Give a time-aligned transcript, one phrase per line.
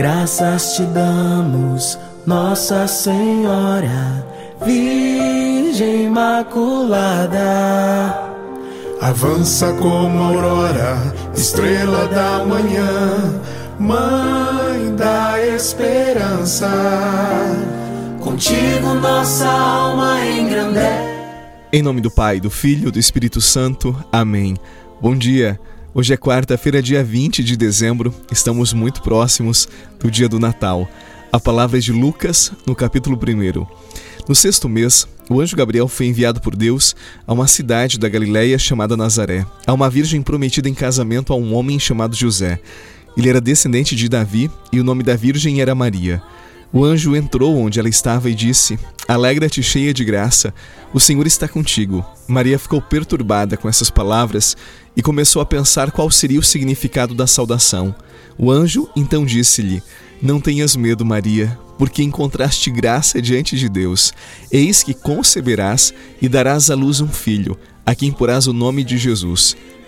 [0.00, 4.26] Graças te damos, Nossa Senhora,
[4.64, 7.38] Virgem Imaculada.
[8.98, 10.96] Avança como aurora,
[11.34, 13.42] estrela da manhã,
[13.78, 16.70] Mãe da esperança.
[18.22, 21.10] Contigo nossa alma engrandece.
[21.70, 23.94] Em nome do Pai, do Filho e do Espírito Santo.
[24.10, 24.56] Amém.
[24.98, 25.60] Bom dia.
[25.92, 28.14] Hoje é quarta-feira, dia 20 de dezembro.
[28.30, 29.68] Estamos muito próximos
[29.98, 30.88] do dia do Natal.
[31.32, 33.66] A palavra é de Lucas, no capítulo 1.
[34.28, 36.94] No sexto mês, o anjo Gabriel foi enviado por Deus
[37.26, 41.52] a uma cidade da Galiléia chamada Nazaré, a uma virgem prometida em casamento a um
[41.56, 42.60] homem chamado José.
[43.16, 46.22] Ele era descendente de Davi e o nome da virgem era Maria.
[46.72, 50.54] O anjo entrou onde ela estava e disse: Alegra-te, cheia de graça,
[50.94, 52.04] o Senhor está contigo.
[52.28, 54.56] Maria ficou perturbada com essas palavras
[54.96, 57.94] e começou a pensar qual seria o significado da saudação.
[58.38, 59.82] O anjo então disse-lhe:
[60.22, 64.12] Não tenhas medo, Maria, porque encontraste graça diante de Deus.
[64.50, 68.96] Eis que conceberás e darás à luz um filho, a quem porás o nome de
[68.96, 69.56] Jesus.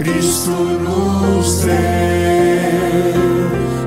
[0.00, 1.72] Cristo nos deu.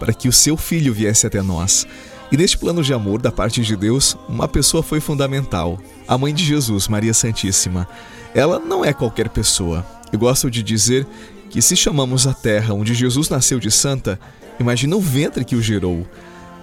[0.00, 1.86] para que o seu filho viesse até nós.
[2.32, 6.34] E neste plano de amor da parte de Deus, uma pessoa foi fundamental: a mãe
[6.34, 7.86] de Jesus, Maria Santíssima.
[8.34, 9.84] Ela não é qualquer pessoa.
[10.12, 11.06] Eu gosto de dizer
[11.50, 14.18] que se chamamos a terra onde Jesus nasceu de santa,
[14.60, 16.06] imagina o ventre que o gerou.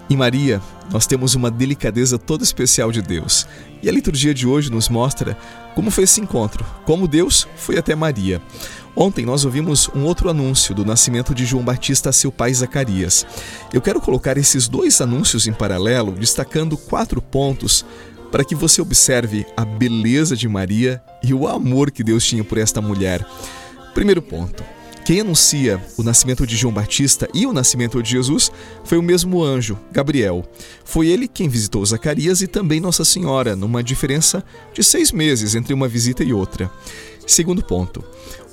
[0.07, 0.61] Em Maria,
[0.91, 3.47] nós temos uma delicadeza toda especial de Deus.
[3.81, 5.35] E a liturgia de hoje nos mostra
[5.73, 8.39] como foi esse encontro, como Deus foi até Maria.
[8.95, 13.25] Ontem nós ouvimos um outro anúncio do nascimento de João Batista a seu pai Zacarias.
[13.73, 17.83] Eu quero colocar esses dois anúncios em paralelo, destacando quatro pontos
[18.35, 22.57] para que você observe a beleza de Maria e o amor que Deus tinha por
[22.57, 23.25] esta mulher.
[23.93, 24.61] Primeiro ponto.
[25.05, 28.51] Quem anuncia o nascimento de João Batista e o nascimento de Jesus
[28.83, 30.43] foi o mesmo anjo, Gabriel.
[30.83, 34.43] Foi ele quem visitou Zacarias e também Nossa Senhora, numa diferença
[34.73, 36.69] de seis meses entre uma visita e outra.
[37.25, 38.03] Segundo ponto.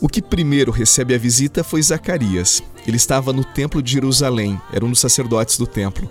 [0.00, 2.62] O que primeiro recebe a visita foi Zacarias.
[2.86, 6.08] Ele estava no templo de Jerusalém, era um dos sacerdotes do templo.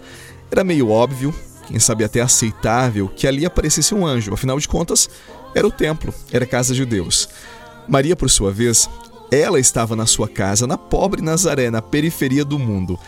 [0.52, 1.34] Era meio óbvio,
[1.72, 4.34] quem sabe até aceitável, que ali aparecesse um anjo.
[4.34, 5.09] Afinal de contas,
[5.56, 7.30] era o templo, era a casa de Deus.
[7.88, 8.90] Maria, por sua vez,
[9.32, 13.00] ela estava na sua casa, na pobre Nazaré, na periferia do mundo.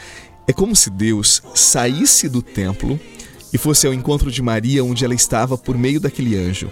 [0.47, 2.97] É como se Deus saísse do templo
[3.51, 6.71] e fosse ao encontro de Maria onde ela estava por meio daquele anjo.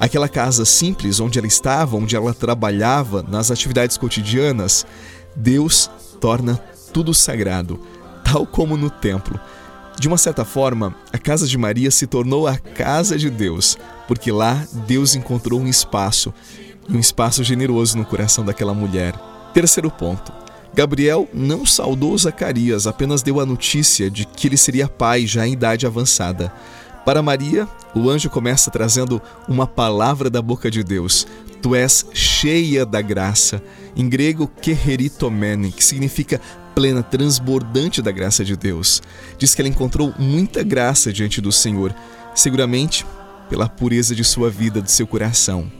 [0.00, 4.84] Aquela casa simples onde ela estava, onde ela trabalhava nas atividades cotidianas,
[5.34, 5.88] Deus
[6.20, 6.56] torna
[6.92, 7.80] tudo sagrado,
[8.24, 9.38] tal como no templo.
[9.98, 14.30] De uma certa forma, a casa de Maria se tornou a casa de Deus, porque
[14.30, 16.32] lá Deus encontrou um espaço,
[16.88, 19.14] um espaço generoso no coração daquela mulher.
[19.52, 20.32] Terceiro ponto.
[20.72, 25.54] Gabriel não saudou Zacarias, apenas deu a notícia de que ele seria pai já em
[25.54, 26.52] idade avançada.
[27.04, 31.26] Para Maria, o anjo começa trazendo uma palavra da boca de Deus.
[31.62, 33.62] Tu és cheia da graça.
[33.96, 36.40] Em grego, keheritomene, que significa
[36.74, 39.02] plena, transbordante da graça de Deus.
[39.36, 41.94] Diz que ela encontrou muita graça diante do Senhor,
[42.34, 43.04] seguramente
[43.50, 45.70] pela pureza de sua vida, de seu coração.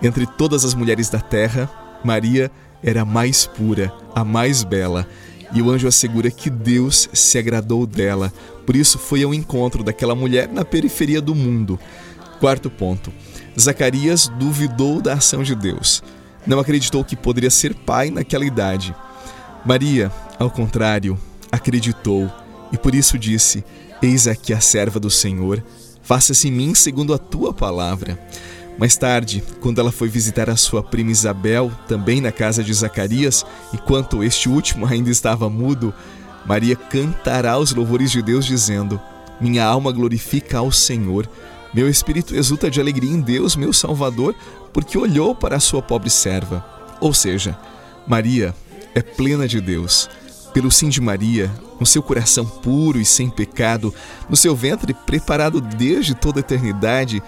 [0.00, 1.68] Entre todas as mulheres da terra,
[2.04, 2.50] Maria
[2.82, 5.08] era a mais pura, a mais bela.
[5.52, 8.32] E o anjo assegura que Deus se agradou dela,
[8.66, 11.78] por isso foi ao encontro daquela mulher na periferia do mundo.
[12.40, 13.12] Quarto ponto:
[13.58, 16.02] Zacarias duvidou da ação de Deus.
[16.46, 18.94] Não acreditou que poderia ser pai naquela idade.
[19.64, 21.18] Maria, ao contrário,
[21.50, 22.30] acreditou
[22.72, 23.64] e por isso disse:
[24.02, 25.64] Eis aqui a serva do Senhor,
[26.02, 28.18] faça-se em mim segundo a tua palavra.
[28.76, 33.46] Mais tarde, quando ela foi visitar a sua prima Isabel, também na casa de Zacarias,
[33.72, 35.94] enquanto este último ainda estava mudo,
[36.44, 39.00] Maria cantará os louvores de Deus, dizendo:
[39.40, 41.28] Minha alma glorifica ao Senhor,
[41.74, 44.34] meu espírito exulta de alegria em Deus, meu Salvador,
[44.72, 46.64] porque olhou para a sua pobre serva.
[47.00, 47.58] Ou seja,
[48.06, 48.54] Maria
[48.94, 50.08] é plena de Deus.
[50.52, 53.92] Pelo sim de Maria, com seu coração puro e sem pecado,
[54.30, 57.20] no seu ventre preparado desde toda a eternidade,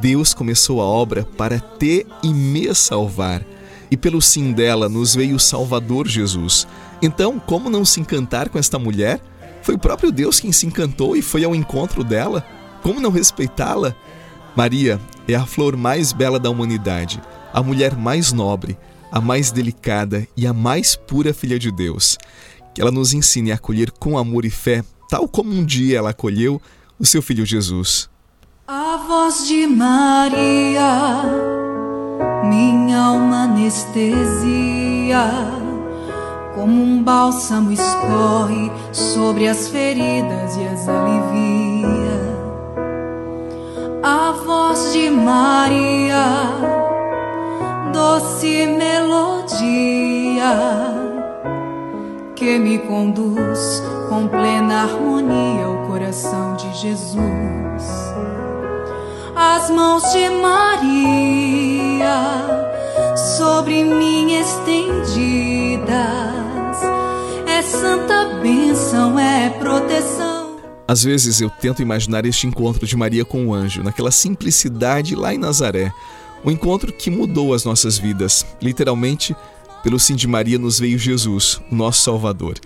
[0.00, 3.42] Deus começou a obra para te e me salvar.
[3.90, 6.68] E pelo sim dela nos veio o Salvador Jesus.
[7.02, 9.20] Então, como não se encantar com esta mulher?
[9.62, 12.44] Foi o próprio Deus quem se encantou e foi ao encontro dela.
[12.82, 13.94] Como não respeitá-la?
[14.56, 17.20] Maria é a flor mais bela da humanidade,
[17.52, 18.78] a mulher mais nobre,
[19.10, 22.18] a mais delicada e a mais pura filha de Deus.
[22.74, 26.10] Que ela nos ensine a acolher com amor e fé, tal como um dia ela
[26.10, 26.60] acolheu
[26.98, 28.10] o seu filho Jesus.
[28.66, 31.22] A voz de Maria,
[32.44, 35.22] minha alma anestesia,
[36.54, 41.67] como um bálsamo escorre sobre as feridas e as alivia.
[44.92, 46.24] De Maria,
[47.92, 50.52] doce melodia,
[52.34, 58.08] que me conduz com plena harmonia ao coração de Jesus
[59.38, 61.68] as mãos de Maria
[63.36, 65.88] sobre mim estendidas.
[67.46, 70.27] É santa bênção, é proteção.
[70.88, 75.34] Às vezes eu tento imaginar este encontro de Maria com o anjo, naquela simplicidade lá
[75.34, 75.92] em Nazaré.
[76.42, 78.46] Um encontro que mudou as nossas vidas.
[78.62, 79.36] Literalmente,
[79.82, 82.58] pelo sim de Maria nos veio Jesus, o nosso Salvador.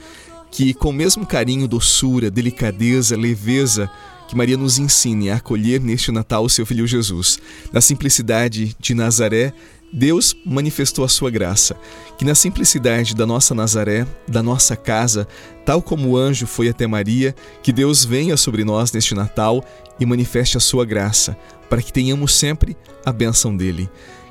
[0.53, 3.91] Que com o mesmo carinho, doçura, delicadeza, leveza,
[4.29, 7.41] que Maria nos ensine a acolher neste Natal o seu filho Jesus.
[7.73, 9.53] Na simplicidade de Nazaré,
[9.93, 11.77] Deus manifestou a sua graça.
[12.17, 15.29] Que na simplicidade da nossa Nazaré, da nossa casa,
[15.67, 19.63] tal como o anjo foi até Maria, que Deus venha sobre nós neste Natal
[20.01, 21.37] e manifeste a sua graça,
[21.69, 23.91] para que tenhamos sempre a bênção dele.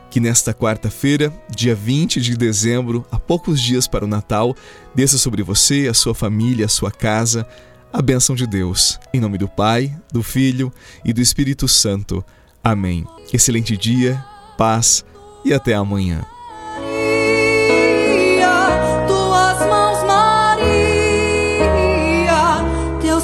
[0.10, 4.56] Que nesta quarta-feira, dia 20 de dezembro, a poucos dias para o Natal,
[4.96, 7.48] desça sobre você, a sua família, a sua casa,
[7.94, 9.00] a bênção de Deus.
[9.14, 10.74] Em nome do Pai, do Filho
[11.06, 12.26] e do Espírito Santo.
[12.64, 13.06] Amém.
[13.32, 14.24] Excelente dia,
[14.58, 15.06] paz
[15.44, 16.22] e até amanhã.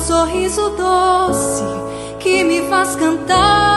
[0.07, 1.63] Sorriso doce
[2.17, 3.76] que me faz cantar.